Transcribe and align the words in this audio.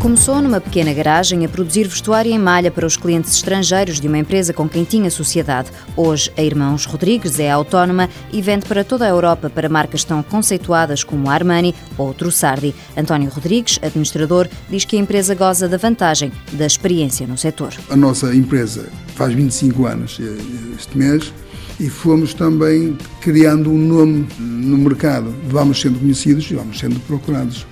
Começou 0.00 0.40
numa 0.42 0.60
pequena 0.60 0.92
garagem 0.92 1.44
a 1.44 1.48
produzir 1.48 1.88
vestuário 1.88 2.30
em 2.30 2.38
malha 2.38 2.70
para 2.70 2.86
os 2.86 2.96
clientes 2.96 3.34
estrangeiros 3.34 3.98
de 3.98 4.06
uma 4.06 4.18
empresa 4.18 4.52
com 4.52 4.68
quem 4.68 4.84
tinha 4.84 5.10
sociedade. 5.10 5.70
Hoje, 5.96 6.30
a 6.36 6.42
Irmãos 6.42 6.84
Rodrigues 6.84 7.40
é 7.40 7.50
autónoma 7.50 8.08
e 8.30 8.42
vende 8.42 8.66
para 8.66 8.84
toda 8.84 9.06
a 9.06 9.08
Europa 9.08 9.50
para 9.50 9.68
marcas 9.68 10.04
tão 10.04 10.22
conceituadas 10.22 11.02
como 11.02 11.30
Armani 11.30 11.74
ou 11.96 12.12
Trussardi. 12.12 12.74
António 12.96 13.30
Rodrigues, 13.30 13.80
administrador, 13.82 14.48
diz 14.68 14.84
que 14.84 14.96
a 14.96 15.00
empresa 15.00 15.34
goza 15.34 15.66
da 15.66 15.78
vantagem 15.78 16.30
da 16.52 16.66
experiência 16.66 17.26
no 17.26 17.38
setor. 17.38 17.72
A 17.88 17.96
nossa 17.96 18.34
empresa 18.34 18.88
faz 19.16 19.32
25 19.32 19.86
anos 19.86 20.20
eh, 20.20 20.36
este 20.78 20.96
mês 20.96 21.32
e 21.80 21.88
fomos 21.88 22.34
também 22.34 22.96
criando 23.20 23.70
um 23.70 23.78
nome 23.78 24.28
no 24.38 24.76
mercado. 24.76 25.34
Vamos 25.48 25.80
sendo 25.80 25.98
conhecidos 25.98 26.48
e 26.50 26.54
vamos 26.54 26.78
sendo 26.78 27.00
procurados 27.00 27.66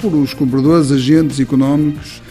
por 0.00 0.14
os 0.14 0.34
compradores, 0.34 0.90
agentes 0.90 1.40
económicos 1.40 2.22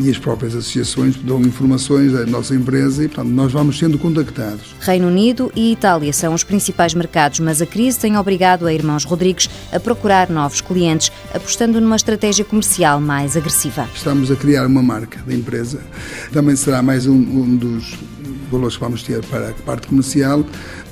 e 0.00 0.08
as 0.08 0.16
próprias 0.16 0.54
associações 0.54 1.16
dão 1.16 1.40
informações 1.42 2.12
da 2.12 2.24
nossa 2.24 2.54
empresa 2.54 3.04
e, 3.04 3.08
portanto, 3.08 3.28
nós 3.28 3.52
vamos 3.52 3.78
sendo 3.78 3.98
contactados. 3.98 4.74
Reino 4.80 5.08
Unido 5.08 5.52
e 5.54 5.72
Itália 5.72 6.12
são 6.12 6.32
os 6.32 6.42
principais 6.42 6.94
mercados, 6.94 7.40
mas 7.40 7.60
a 7.60 7.66
crise 7.66 7.98
tem 7.98 8.16
obrigado 8.16 8.66
a 8.66 8.72
Irmãos 8.72 9.04
Rodrigues 9.04 9.50
a 9.70 9.78
procurar 9.78 10.30
novos 10.30 10.60
clientes, 10.62 11.12
apostando 11.34 11.80
numa 11.80 11.96
estratégia 11.96 12.44
comercial 12.44 13.00
mais 13.00 13.36
agressiva. 13.36 13.88
Estamos 13.94 14.30
a 14.30 14.36
criar 14.36 14.66
uma 14.66 14.82
marca 14.82 15.20
da 15.26 15.34
empresa. 15.34 15.80
Também 16.32 16.56
será 16.56 16.82
mais 16.82 17.06
um, 17.06 17.14
um 17.14 17.56
dos 17.56 17.94
valores 18.50 18.76
que 18.76 18.80
vamos 18.82 19.02
ter 19.02 19.22
para 19.26 19.50
a 19.50 19.52
parte 19.52 19.86
comercial, 19.86 20.44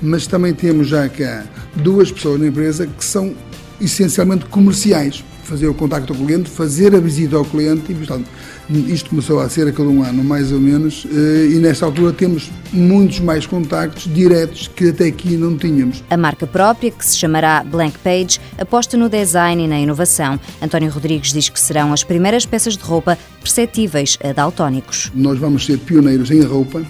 mas 0.03 0.27
também 0.27 0.53
temos 0.53 0.87
já 0.87 1.09
cá 1.09 1.45
duas 1.77 2.13
pessoas 2.13 2.41
na 2.41 2.49
empresa 2.49 2.87
que 2.87 3.05
são 3.05 3.35
essencialmente 3.81 4.45
comerciais 4.47 5.25
fazer 5.49 5.67
o 5.67 5.75
contacto 5.75 6.13
ao 6.13 6.19
cliente, 6.19 6.51
fazer 6.51 6.95
a 6.95 7.01
visita 7.01 7.37
ao 7.37 7.45
cliente 7.45 7.91
e, 7.91 7.95
portanto, 7.95 8.29
isto 8.71 9.09
começou 9.09 9.41
a 9.41 9.49
ser 9.49 9.67
a 9.67 9.73
cada 9.73 9.89
um 9.89 10.03
ano, 10.03 10.23
mais 10.23 10.53
ou 10.53 10.61
menos, 10.61 11.07
eh, 11.11 11.55
e 11.55 11.59
nesta 11.59 11.87
altura 11.87 12.13
temos 12.13 12.51
muitos 12.71 13.19
mais 13.21 13.47
contactos 13.47 14.13
diretos 14.13 14.69
que 14.69 14.91
até 14.91 15.07
aqui 15.07 15.37
não 15.37 15.57
tínhamos. 15.57 16.05
A 16.11 16.17
marca 16.19 16.47
própria, 16.47 16.91
que 16.91 17.05
se 17.05 17.17
chamará 17.17 17.65
Blank 17.65 17.99
Page, 18.01 18.39
aposta 18.59 18.97
no 18.97 19.09
design 19.09 19.65
e 19.65 19.67
na 19.67 19.81
inovação. 19.81 20.39
António 20.61 20.91
Rodrigues 20.91 21.33
diz 21.33 21.49
que 21.49 21.59
serão 21.59 21.95
as 21.95 22.05
primeiras 22.05 22.45
peças 22.45 22.77
de 22.77 22.85
roupa 22.85 23.17
perceptíveis 23.41 24.19
a 24.23 24.33
daltónicos. 24.33 25.11
Nós 25.15 25.39
vamos 25.39 25.65
ser 25.65 25.79
pioneiros 25.79 26.31
em 26.31 26.43
roupa, 26.43 26.83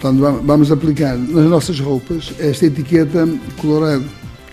portanto, 0.00 0.40
vamos 0.44 0.70
aplicar 0.70 1.18
nas 1.18 1.46
nossas 1.46 1.80
roupas 1.80 2.32
esta 2.38 2.66
etiqueta 2.66 3.28
colorada 3.60 4.04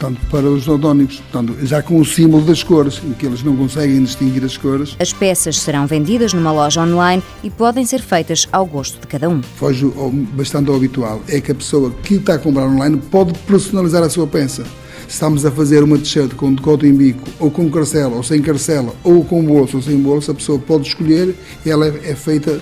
portanto, 0.02 0.20
para 0.32 0.50
os 0.50 0.68
odónicos, 0.68 1.20
portanto, 1.20 1.56
já 1.64 1.84
com 1.84 2.00
o 2.00 2.06
símbolo 2.06 2.44
das 2.44 2.64
cores, 2.64 3.00
em 3.06 3.14
que 3.14 3.28
eles 3.28 3.44
não 3.44 3.56
conseguem 3.56 4.04
distinguir 4.04 4.44
as 4.44 4.58
cores. 4.58 4.96
As 5.00 5.14
peças 5.14 5.60
serão 5.60 5.86
vendidas 5.86 6.34
numa 6.34 6.52
loja 6.52 6.82
online 6.82 7.22
e 7.44 7.52
podem 7.52 7.86
ser 7.86 8.02
feitas 8.02 8.48
ao 8.52 8.66
gosto 8.66 9.00
de 9.00 9.06
cada 9.06 9.30
um. 9.30 9.44
Foge 9.44 9.86
bastante 10.34 10.70
ao 10.70 10.76
habitual, 10.76 11.22
é 11.28 11.40
que 11.40 11.52
a 11.52 11.56
pessoa 11.56 11.92
que 12.04 12.16
está 12.16 12.34
a 12.34 12.40
comprar 12.40 12.66
online 12.66 12.98
pode 13.12 13.38
personalizar 13.40 14.02
a 14.02 14.10
sua 14.10 14.26
peça. 14.26 14.64
Se 15.08 15.16
estamos 15.16 15.46
a 15.46 15.52
fazer 15.52 15.84
uma 15.84 15.98
t-shirt 15.98 16.34
com 16.34 16.54
decote 16.54 16.88
em 16.88 16.94
bico, 16.94 17.28
ou 17.40 17.52
com 17.52 17.70
carcela, 17.70 18.16
ou 18.16 18.24
sem 18.24 18.42
carcela, 18.42 18.96
ou 19.04 19.24
com 19.24 19.44
bolso, 19.44 19.78
ou 19.78 19.84
sem 19.84 19.98
bolso, 19.98 20.32
a 20.32 20.34
pessoa 20.34 20.58
pode 20.58 20.88
escolher 20.88 21.36
e 21.64 21.70
ela 21.70 21.88
é 21.88 22.16
feita, 22.16 22.60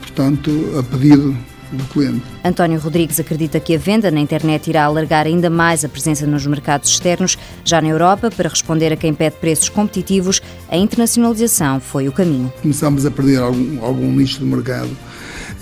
portanto, 0.00 0.50
a 0.78 0.82
pedido 0.82 1.36
do 1.72 1.84
cliente. 1.84 2.22
António 2.44 2.78
Rodrigues 2.78 3.18
acredita 3.18 3.58
que 3.58 3.74
a 3.74 3.78
venda 3.78 4.10
na 4.10 4.20
internet 4.20 4.68
irá 4.68 4.84
alargar 4.84 5.26
ainda 5.26 5.48
mais 5.48 5.84
a 5.84 5.88
presença 5.88 6.26
nos 6.26 6.46
mercados 6.46 6.90
externos. 6.90 7.38
Já 7.64 7.80
na 7.80 7.88
Europa, 7.88 8.30
para 8.30 8.48
responder 8.48 8.92
a 8.92 8.96
quem 8.96 9.14
pede 9.14 9.36
preços 9.36 9.68
competitivos, 9.68 10.40
a 10.68 10.76
internacionalização 10.76 11.80
foi 11.80 12.08
o 12.08 12.12
caminho. 12.12 12.52
Começamos 12.60 13.06
a 13.06 13.10
perder 13.10 13.38
algum, 13.38 13.84
algum 13.84 14.12
nicho 14.12 14.40
do 14.40 14.46
mercado 14.46 14.90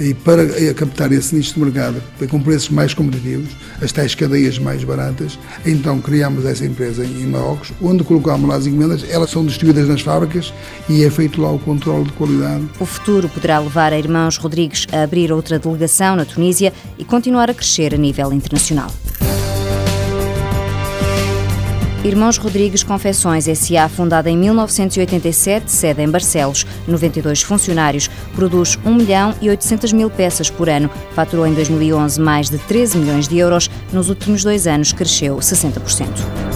e 0.01 0.15
para 0.15 0.47
captar 0.75 1.13
esse 1.13 1.35
nicho 1.35 1.55
de 1.55 1.61
mercado 1.61 2.03
com 2.29 2.41
preços 2.41 2.71
mais 2.71 2.95
competitivos, 2.95 3.51
as 3.83 3.93
tais 3.93 4.15
cadeias 4.15 4.59
mais 4.59 4.83
baratas, 4.83 5.39
então 5.65 6.01
criámos 6.01 6.47
essa 6.47 6.65
empresa 6.65 7.05
em 7.05 7.27
Marrocos, 7.27 7.73
onde 7.83 8.03
colocámos 8.03 8.49
lá 8.49 8.57
as 8.57 8.67
encomendas, 8.67 9.05
elas 9.09 9.31
são 9.31 9.45
distribuídas 9.45 9.89
nas 9.89 10.01
fábricas 10.01 10.53
e 10.89 11.05
é 11.05 11.11
feito 11.11 11.41
lá 11.41 11.53
o 11.53 11.59
controle 11.59 12.05
de 12.05 12.13
qualidade. 12.13 12.67
O 12.81 12.87
futuro 12.87 13.29
poderá 13.29 13.59
levar 13.59 13.93
a 13.93 13.99
Irmãos 13.99 14.39
Rodrigues 14.39 14.87
a 14.91 15.03
abrir 15.03 15.31
outra 15.31 15.59
delegação 15.59 16.17
na 16.17 16.25
Tunísia 16.25 16.73
e 16.99 17.05
continuar 17.05 17.51
a 17.51 17.55
crescer 17.55 17.95
a 17.95 17.99
nível 17.99 18.33
internacional. 18.33 18.91
Irmãos 22.03 22.39
Rodrigues 22.39 22.83
Confecções 22.83 23.47
S.A., 23.47 23.87
fundada 23.87 24.31
em 24.31 24.37
1987, 24.37 25.71
sede 25.71 26.01
em 26.01 26.09
Barcelos, 26.09 26.67
92 26.89 27.43
funcionários, 27.43 28.09
produz 28.35 28.79
1 28.87 28.95
milhão 28.95 29.35
e 29.39 29.51
800 29.51 29.93
mil 29.93 30.09
peças 30.09 30.49
por 30.49 30.71
ano, 30.71 30.91
faturou 31.15 31.47
em 31.47 31.53
2011 31.53 32.19
mais 32.19 32.49
de 32.49 32.57
13 32.57 32.97
milhões 32.97 33.29
de 33.29 33.37
euros, 33.37 33.71
nos 33.93 34.09
últimos 34.09 34.43
dois 34.43 34.67
anos 34.67 34.95
cresceu 34.95 35.37
60%. 35.37 36.50